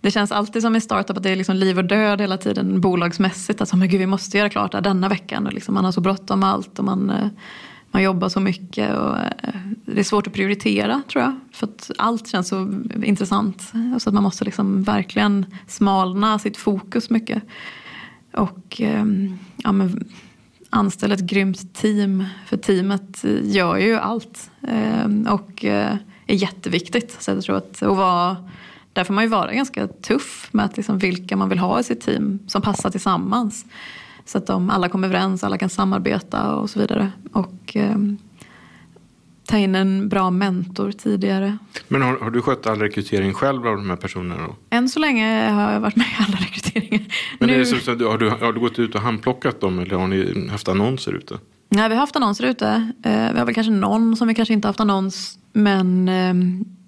[0.00, 2.80] det känns alltid som i startup att det är liksom liv och död hela tiden
[2.80, 3.60] bolagsmässigt.
[3.60, 5.46] Alltså, men gud, vi måste göra klart det här denna veckan.
[5.46, 7.26] Och liksom, man har så bråttom med allt och man, eh,
[7.90, 8.96] man jobbar så mycket.
[8.96, 11.40] Och, eh, det är svårt att prioritera tror jag.
[11.52, 12.72] För att allt känns så
[13.02, 13.72] intressant.
[13.98, 17.42] Så att man måste liksom verkligen smalna sitt fokus mycket.
[18.32, 19.04] Och eh,
[19.56, 20.08] ja, men,
[20.70, 22.24] anställa ett grymt team.
[22.46, 24.50] För teamet eh, gör ju allt.
[24.68, 27.16] Ehm, eh, och är jätteviktigt.
[27.22, 28.36] Så jag tror att, och vara,
[28.92, 31.84] där får man ju vara ganska tuff med att liksom vilka man vill ha i
[31.84, 32.38] sitt team.
[32.46, 33.64] Som passar tillsammans.
[34.24, 37.12] Så att de alla kommer överens, alla kan samarbeta och så vidare.
[37.32, 37.96] Och eh,
[39.50, 41.58] ta in en bra mentor tidigare.
[41.88, 44.46] Men har, har du skött all rekrytering själv av de här personerna?
[44.46, 44.56] Då?
[44.70, 47.04] Än så länge har jag varit med i alla rekryteringar.
[47.38, 49.78] Men Nu- är det så, så, har, du, har du gått ut och handplockat dem
[49.78, 51.38] eller har ni haft annonser ute?
[51.68, 52.92] Nej, vi har haft annonser ute.
[53.04, 55.38] Eh, vi har väl kanske någon som vi kanske inte haft annons.
[55.52, 56.34] Men eh,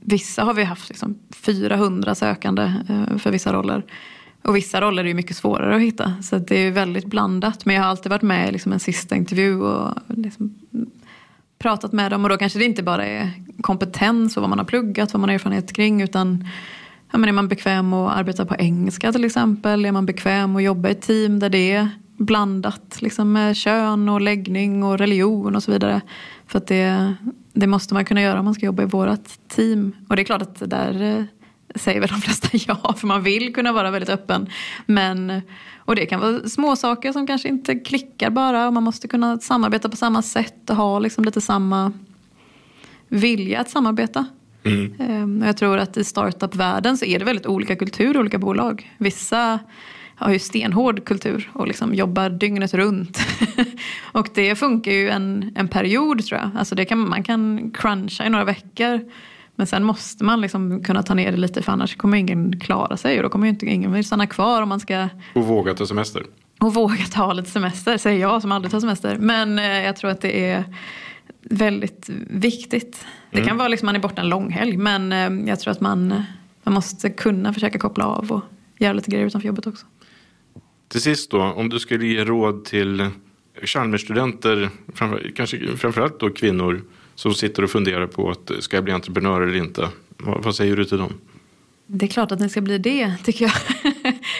[0.00, 3.84] vissa har vi haft liksom 400 sökande eh, för vissa roller.
[4.42, 6.12] Och vissa roller är ju mycket svårare att hitta.
[6.22, 7.64] Så det är väldigt blandat.
[7.66, 10.54] Men jag har alltid varit med i liksom en sista intervju och liksom
[11.62, 12.24] pratat med dem.
[12.24, 15.28] Och då kanske det inte bara är kompetens och vad man har pluggat, vad man
[15.28, 16.02] har erfarenhet kring.
[16.02, 16.48] Utan
[17.12, 19.84] ja, men är man bekväm att arbeta på engelska till exempel?
[19.84, 24.08] Är man bekväm att jobba i ett team där det är blandat liksom med kön
[24.08, 26.00] och läggning och religion och så vidare.
[26.46, 27.14] För att det,
[27.52, 29.92] det måste man kunna göra om man ska jobba i vårt team.
[30.08, 31.24] Och det är klart att där eh,
[31.74, 34.48] säger väl de flesta ja, för man vill kunna vara väldigt öppen.
[34.86, 35.42] Men,
[35.78, 38.66] och det kan vara små saker som kanske inte klickar bara.
[38.66, 41.92] Och man måste kunna samarbeta på samma sätt och ha liksom lite samma
[43.08, 44.26] vilja att samarbeta.
[44.98, 48.92] Ehm, och Jag tror att i startup-världen så är det väldigt olika kultur olika bolag.
[48.98, 49.58] Vissa
[50.16, 53.18] har ju stenhård kultur och liksom jobbar dygnet runt.
[54.12, 56.50] och det funkar ju en, en period tror jag.
[56.56, 59.00] Alltså det kan, man kan cruncha i några veckor.
[59.62, 62.96] Men sen måste man liksom kunna ta ner det lite för annars kommer ingen klara
[62.96, 63.16] sig.
[63.16, 66.22] Och då kommer inte ingen vill stanna kvar om man ska Och våga ta semester?
[66.60, 69.18] och våga ta lite semester, säger jag som aldrig tar semester.
[69.20, 70.64] Men eh, jag tror att det är
[71.42, 73.06] väldigt viktigt.
[73.30, 73.48] Det Mm.
[73.48, 76.22] kan vara liksom man är borta en långhelg men eh, jag tror att man,
[76.62, 78.40] man måste kunna försöka koppla av och
[78.78, 79.86] göra lite grejer utanför jobbet också.
[80.88, 83.08] Till sist då, om du skulle ge råd till
[83.62, 86.82] Chalmersstudenter, framför, kanske framförallt då kvinnor
[87.14, 89.88] som sitter och funderar på att ska jag bli entreprenör eller inte?
[90.16, 91.12] Vad, vad säger du till dem?
[91.86, 93.54] Det är klart att ni ska bli det, tycker jag.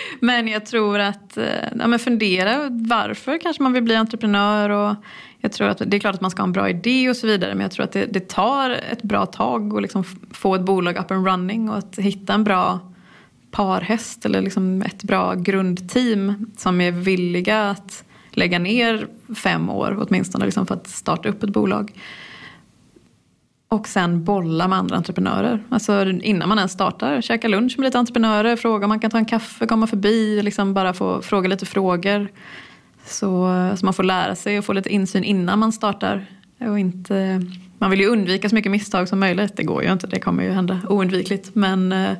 [0.20, 1.44] men jag tror att, eh,
[1.78, 4.94] ja men fundera varför kanske man vill bli entreprenör och
[5.38, 7.26] jag tror att det är klart att man ska ha en bra idé och så
[7.26, 10.62] vidare men jag tror att det, det tar ett bra tag att liksom få ett
[10.62, 12.92] bolag up and running och att hitta en bra
[13.50, 19.06] parhäst eller liksom ett bra grundteam som är villiga att lägga ner
[19.36, 21.92] fem år åtminstone liksom för att starta upp ett bolag.
[23.72, 25.62] Och sen bolla med andra entreprenörer.
[25.68, 29.18] Alltså innan man ens startar, käka lunch med lite entreprenörer, fråga om man kan ta
[29.18, 32.28] en kaffe, komma förbi, liksom bara få fråga lite frågor.
[33.06, 36.26] Så, så man får lära sig och få lite insyn innan man startar.
[36.58, 37.46] Och inte,
[37.78, 39.56] man vill ju undvika så mycket misstag som möjligt.
[39.56, 41.54] Det går ju inte, det kommer ju hända oundvikligt.
[41.54, 42.12] Men eh,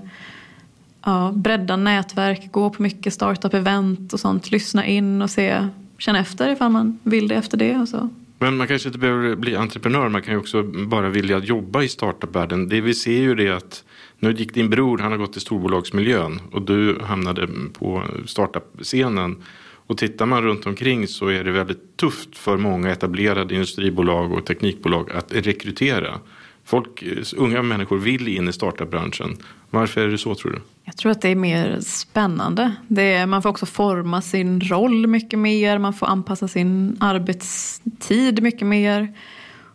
[1.05, 4.51] ja, bredda nätverk, gå på mycket startup-event och sånt.
[4.51, 7.77] Lyssna in och se, känna efter ifall man vill det efter det.
[7.77, 8.09] Och så.
[8.43, 11.89] Men man kanske inte behöver bli entreprenör, man kan ju också bara vilja jobba i
[11.89, 12.69] startupvärlden.
[12.69, 13.85] Det vi ser ju det att
[14.19, 19.43] nu gick din bror, han har gått till storbolagsmiljön och du hamnade på startup-scenen.
[19.87, 24.47] Och tittar man runt omkring så är det väldigt tufft för många etablerade industribolag och
[24.47, 26.21] teknikbolag att rekrytera.
[26.65, 29.37] Folk, eh, unga människor vill in i startupbranschen.
[29.71, 30.59] Varför är det så tror du?
[30.85, 32.75] Jag tror att det är mer spännande.
[32.89, 35.79] Det är, man får också forma sin roll mycket mer.
[35.79, 39.13] Man får anpassa sin arbetstid mycket mer.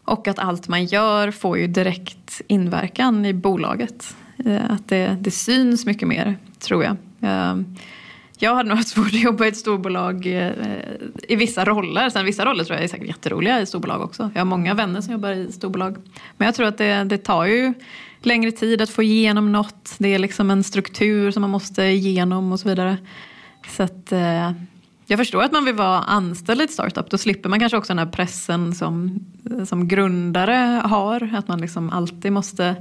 [0.03, 4.15] Och att allt man gör får ju direkt inverkan i bolaget.
[4.45, 6.97] Eh, att det, det syns mycket mer, tror jag.
[7.21, 7.55] Eh,
[8.39, 10.51] jag hade nog haft svårt att jobba i ett storbolag eh,
[11.27, 12.09] i vissa roller.
[12.09, 14.31] Sen vissa roller tror jag är säkert jätteroliga i storbolag också.
[14.33, 15.97] Jag har många vänner som jobbar i storbolag.
[16.38, 17.73] Men jag tror att det, det tar ju
[18.21, 19.95] längre tid att få igenom något.
[19.97, 22.97] Det är liksom en struktur som man måste igenom och så vidare.
[23.67, 24.51] Så att, eh,
[25.05, 27.09] jag förstår att man vill vara anställd i ett startup.
[27.09, 29.19] Då slipper man kanske också den här pressen som,
[29.65, 31.35] som grundare har.
[31.38, 32.75] Att man liksom alltid måste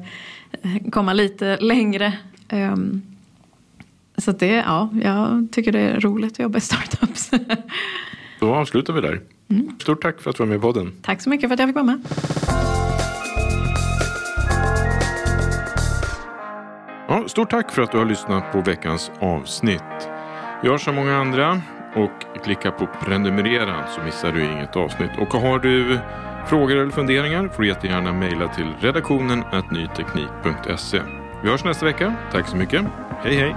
[0.63, 2.13] eh, komma lite längre.
[2.53, 3.16] Um,
[4.19, 7.31] så det, ja, jag tycker det är roligt att jobba i startups.
[8.41, 9.21] Då avslutar vi där.
[9.81, 10.93] Stort tack för att du var med i podden.
[11.03, 12.01] Tack så mycket för att jag fick vara med.
[17.09, 20.09] Ja, stort tack för att du har lyssnat på veckans avsnitt.
[20.65, 21.61] Gör som många andra
[21.95, 25.11] och klicka på prenumerera så missar du inget avsnitt.
[25.19, 25.99] Och har du
[26.47, 31.01] frågor eller funderingar får du jättegärna mejla till redaktionen nyteknik.se.
[31.43, 32.15] Vi hörs nästa vecka.
[32.33, 32.85] Tack så mycket.
[33.23, 33.57] Hej hej!